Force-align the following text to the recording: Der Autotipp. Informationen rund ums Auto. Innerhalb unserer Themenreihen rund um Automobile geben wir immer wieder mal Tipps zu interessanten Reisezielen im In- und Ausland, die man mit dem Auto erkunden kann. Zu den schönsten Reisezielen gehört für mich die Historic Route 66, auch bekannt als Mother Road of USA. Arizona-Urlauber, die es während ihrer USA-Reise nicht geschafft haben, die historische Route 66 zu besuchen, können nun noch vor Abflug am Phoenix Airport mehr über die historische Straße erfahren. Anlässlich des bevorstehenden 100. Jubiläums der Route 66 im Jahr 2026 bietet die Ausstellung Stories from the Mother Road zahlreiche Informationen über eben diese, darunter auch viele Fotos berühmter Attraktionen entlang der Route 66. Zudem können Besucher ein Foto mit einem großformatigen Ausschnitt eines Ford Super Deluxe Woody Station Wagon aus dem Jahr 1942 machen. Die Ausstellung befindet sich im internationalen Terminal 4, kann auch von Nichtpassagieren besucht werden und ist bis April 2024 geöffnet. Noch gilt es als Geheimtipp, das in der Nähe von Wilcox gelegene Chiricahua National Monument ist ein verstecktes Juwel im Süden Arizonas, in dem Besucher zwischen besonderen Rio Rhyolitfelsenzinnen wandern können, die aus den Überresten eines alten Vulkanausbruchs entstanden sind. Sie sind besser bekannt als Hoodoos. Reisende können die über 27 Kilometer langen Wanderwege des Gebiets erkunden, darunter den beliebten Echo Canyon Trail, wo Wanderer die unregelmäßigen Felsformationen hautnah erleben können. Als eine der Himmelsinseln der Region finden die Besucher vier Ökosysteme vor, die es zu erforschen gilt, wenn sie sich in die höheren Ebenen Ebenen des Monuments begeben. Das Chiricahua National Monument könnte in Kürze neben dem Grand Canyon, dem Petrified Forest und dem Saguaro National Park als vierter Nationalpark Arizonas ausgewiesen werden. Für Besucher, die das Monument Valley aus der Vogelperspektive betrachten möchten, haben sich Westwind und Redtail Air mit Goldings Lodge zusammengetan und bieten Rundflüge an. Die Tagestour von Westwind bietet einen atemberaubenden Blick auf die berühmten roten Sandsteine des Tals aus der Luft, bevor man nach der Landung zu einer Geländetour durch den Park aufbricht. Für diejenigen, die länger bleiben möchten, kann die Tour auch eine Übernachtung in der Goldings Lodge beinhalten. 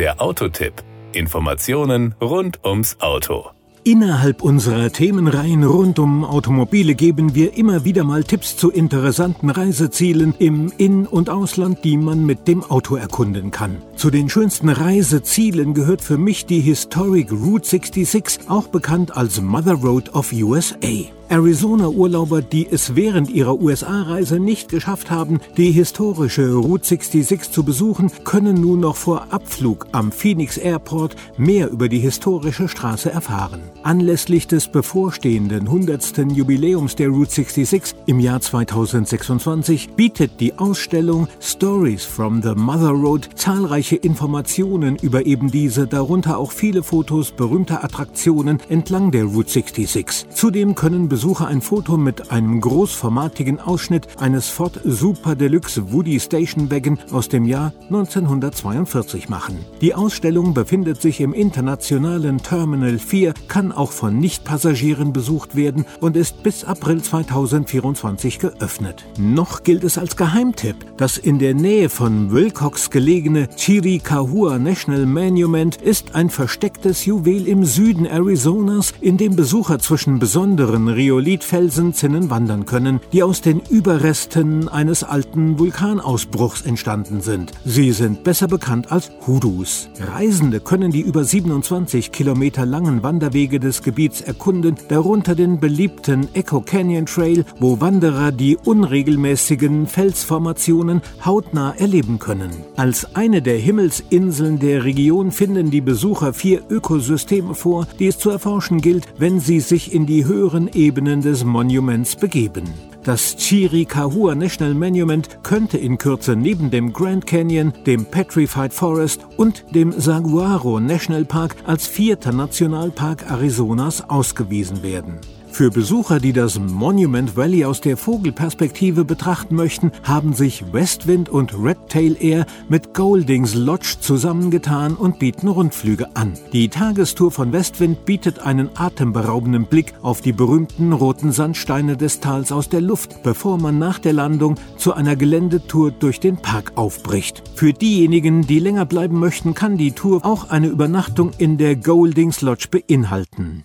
Der 0.00 0.18
Autotipp. 0.22 0.72
Informationen 1.12 2.14
rund 2.22 2.64
ums 2.64 2.96
Auto. 3.00 3.50
Innerhalb 3.84 4.40
unserer 4.40 4.90
Themenreihen 4.90 5.62
rund 5.62 5.98
um 5.98 6.24
Automobile 6.24 6.94
geben 6.94 7.34
wir 7.34 7.54
immer 7.54 7.84
wieder 7.84 8.02
mal 8.02 8.24
Tipps 8.24 8.56
zu 8.56 8.70
interessanten 8.70 9.50
Reisezielen 9.50 10.32
im 10.38 10.72
In- 10.78 11.06
und 11.06 11.28
Ausland, 11.28 11.84
die 11.84 11.98
man 11.98 12.24
mit 12.24 12.48
dem 12.48 12.64
Auto 12.64 12.96
erkunden 12.96 13.50
kann. 13.50 13.76
Zu 13.94 14.08
den 14.08 14.30
schönsten 14.30 14.70
Reisezielen 14.70 15.74
gehört 15.74 16.00
für 16.00 16.16
mich 16.16 16.46
die 16.46 16.60
Historic 16.60 17.30
Route 17.30 17.68
66, 17.68 18.48
auch 18.48 18.68
bekannt 18.68 19.14
als 19.14 19.42
Mother 19.42 19.74
Road 19.74 20.14
of 20.14 20.32
USA. 20.32 21.10
Arizona-Urlauber, 21.30 22.42
die 22.42 22.66
es 22.68 22.96
während 22.96 23.30
ihrer 23.30 23.60
USA-Reise 23.60 24.40
nicht 24.40 24.68
geschafft 24.68 25.12
haben, 25.12 25.38
die 25.56 25.70
historische 25.70 26.54
Route 26.54 26.84
66 26.84 27.52
zu 27.52 27.62
besuchen, 27.62 28.10
können 28.24 28.60
nun 28.60 28.80
noch 28.80 28.96
vor 28.96 29.28
Abflug 29.30 29.86
am 29.92 30.10
Phoenix 30.10 30.56
Airport 30.56 31.14
mehr 31.36 31.70
über 31.70 31.88
die 31.88 32.00
historische 32.00 32.66
Straße 32.66 33.12
erfahren. 33.12 33.60
Anlässlich 33.84 34.48
des 34.48 34.66
bevorstehenden 34.66 35.68
100. 35.68 36.32
Jubiläums 36.32 36.96
der 36.96 37.10
Route 37.10 37.30
66 37.30 37.94
im 38.06 38.18
Jahr 38.18 38.40
2026 38.40 39.90
bietet 39.90 40.40
die 40.40 40.58
Ausstellung 40.58 41.28
Stories 41.40 42.04
from 42.04 42.42
the 42.42 42.54
Mother 42.56 42.90
Road 42.90 43.28
zahlreiche 43.36 43.94
Informationen 43.94 44.96
über 44.96 45.24
eben 45.26 45.52
diese, 45.52 45.86
darunter 45.86 46.38
auch 46.38 46.50
viele 46.50 46.82
Fotos 46.82 47.30
berühmter 47.30 47.84
Attraktionen 47.84 48.58
entlang 48.68 49.12
der 49.12 49.26
Route 49.26 49.50
66. 49.50 50.26
Zudem 50.30 50.74
können 50.74 51.08
Besucher 51.20 51.48
ein 51.48 51.60
Foto 51.60 51.98
mit 51.98 52.30
einem 52.30 52.62
großformatigen 52.62 53.60
Ausschnitt 53.60 54.06
eines 54.18 54.48
Ford 54.48 54.80
Super 54.84 55.34
Deluxe 55.34 55.92
Woody 55.92 56.18
Station 56.18 56.70
Wagon 56.70 56.98
aus 57.12 57.28
dem 57.28 57.44
Jahr 57.44 57.74
1942 57.88 59.28
machen. 59.28 59.58
Die 59.82 59.94
Ausstellung 59.94 60.54
befindet 60.54 61.02
sich 61.02 61.20
im 61.20 61.34
internationalen 61.34 62.38
Terminal 62.38 62.98
4, 62.98 63.34
kann 63.48 63.70
auch 63.70 63.92
von 63.92 64.18
Nichtpassagieren 64.18 65.12
besucht 65.12 65.56
werden 65.56 65.84
und 66.00 66.16
ist 66.16 66.42
bis 66.42 66.64
April 66.64 67.02
2024 67.02 68.38
geöffnet. 68.38 69.04
Noch 69.18 69.62
gilt 69.62 69.84
es 69.84 69.98
als 69.98 70.16
Geheimtipp, 70.16 70.76
das 70.96 71.18
in 71.18 71.38
der 71.38 71.52
Nähe 71.52 71.90
von 71.90 72.32
Wilcox 72.32 72.88
gelegene 72.88 73.46
Chiricahua 73.58 74.58
National 74.58 75.04
Monument 75.04 75.76
ist 75.76 76.14
ein 76.14 76.30
verstecktes 76.30 77.04
Juwel 77.04 77.46
im 77.46 77.66
Süden 77.66 78.06
Arizonas, 78.06 78.94
in 79.02 79.18
dem 79.18 79.36
Besucher 79.36 79.80
zwischen 79.80 80.18
besonderen 80.18 80.88
Rio 80.88 81.09
Rhyolitfelsenzinnen 81.10 82.30
wandern 82.30 82.66
können, 82.66 83.00
die 83.12 83.24
aus 83.24 83.40
den 83.40 83.60
Überresten 83.68 84.68
eines 84.68 85.02
alten 85.02 85.58
Vulkanausbruchs 85.58 86.62
entstanden 86.62 87.20
sind. 87.20 87.50
Sie 87.64 87.90
sind 87.90 88.22
besser 88.22 88.46
bekannt 88.46 88.92
als 88.92 89.10
Hoodoos. 89.26 89.88
Reisende 89.98 90.60
können 90.60 90.92
die 90.92 91.00
über 91.00 91.24
27 91.24 92.12
Kilometer 92.12 92.64
langen 92.64 93.02
Wanderwege 93.02 93.58
des 93.58 93.82
Gebiets 93.82 94.20
erkunden, 94.20 94.76
darunter 94.86 95.34
den 95.34 95.58
beliebten 95.58 96.28
Echo 96.32 96.60
Canyon 96.60 97.06
Trail, 97.06 97.44
wo 97.58 97.80
Wanderer 97.80 98.30
die 98.30 98.56
unregelmäßigen 98.56 99.88
Felsformationen 99.88 101.02
hautnah 101.24 101.74
erleben 101.76 102.20
können. 102.20 102.50
Als 102.76 103.16
eine 103.16 103.42
der 103.42 103.58
Himmelsinseln 103.58 104.60
der 104.60 104.84
Region 104.84 105.32
finden 105.32 105.70
die 105.70 105.80
Besucher 105.80 106.32
vier 106.32 106.62
Ökosysteme 106.70 107.56
vor, 107.56 107.88
die 107.98 108.06
es 108.06 108.18
zu 108.18 108.30
erforschen 108.30 108.80
gilt, 108.80 109.08
wenn 109.18 109.40
sie 109.40 109.58
sich 109.58 109.92
in 109.92 110.06
die 110.06 110.24
höheren 110.24 110.68
Ebenen 110.72 110.89
Ebenen 110.90 111.20
des 111.20 111.44
Monuments 111.44 112.16
begeben. 112.16 112.64
Das 113.04 113.36
Chiricahua 113.38 114.34
National 114.34 114.74
Monument 114.74 115.38
könnte 115.44 115.78
in 115.78 115.98
Kürze 115.98 116.34
neben 116.34 116.72
dem 116.72 116.92
Grand 116.92 117.28
Canyon, 117.28 117.72
dem 117.86 118.06
Petrified 118.06 118.74
Forest 118.74 119.20
und 119.36 119.64
dem 119.72 119.92
Saguaro 119.92 120.80
National 120.80 121.24
Park 121.24 121.54
als 121.64 121.86
vierter 121.86 122.32
Nationalpark 122.32 123.30
Arizonas 123.30 124.10
ausgewiesen 124.10 124.82
werden. 124.82 125.20
Für 125.60 125.70
Besucher, 125.70 126.20
die 126.20 126.32
das 126.32 126.58
Monument 126.58 127.36
Valley 127.36 127.66
aus 127.66 127.82
der 127.82 127.98
Vogelperspektive 127.98 129.04
betrachten 129.04 129.56
möchten, 129.56 129.92
haben 130.04 130.32
sich 130.32 130.64
Westwind 130.72 131.28
und 131.28 131.52
Redtail 131.52 132.16
Air 132.18 132.46
mit 132.70 132.94
Goldings 132.94 133.54
Lodge 133.54 133.96
zusammengetan 134.00 134.94
und 134.94 135.18
bieten 135.18 135.48
Rundflüge 135.48 136.16
an. 136.16 136.32
Die 136.54 136.70
Tagestour 136.70 137.30
von 137.30 137.52
Westwind 137.52 138.06
bietet 138.06 138.38
einen 138.38 138.70
atemberaubenden 138.74 139.66
Blick 139.66 139.92
auf 140.00 140.22
die 140.22 140.32
berühmten 140.32 140.94
roten 140.94 141.30
Sandsteine 141.30 141.98
des 141.98 142.20
Tals 142.20 142.52
aus 142.52 142.70
der 142.70 142.80
Luft, 142.80 143.22
bevor 143.22 143.58
man 143.58 143.78
nach 143.78 143.98
der 143.98 144.14
Landung 144.14 144.54
zu 144.78 144.94
einer 144.94 145.14
Geländetour 145.14 145.90
durch 145.90 146.20
den 146.20 146.38
Park 146.38 146.72
aufbricht. 146.76 147.42
Für 147.54 147.74
diejenigen, 147.74 148.46
die 148.46 148.60
länger 148.60 148.86
bleiben 148.86 149.18
möchten, 149.18 149.52
kann 149.52 149.76
die 149.76 149.92
Tour 149.92 150.24
auch 150.24 150.48
eine 150.48 150.68
Übernachtung 150.68 151.32
in 151.36 151.58
der 151.58 151.76
Goldings 151.76 152.40
Lodge 152.40 152.68
beinhalten. 152.70 153.64